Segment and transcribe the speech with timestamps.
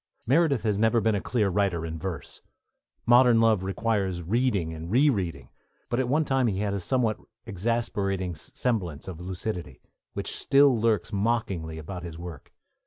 [0.25, 2.41] Meredith has never been a clear writer in verse;
[3.05, 5.51] Modern Love requires reading and re reading;
[5.89, 9.79] but at one time he had a somewhat exasperating semblance of lucidity,
[10.13, 12.51] which still lurks mockingly about his work.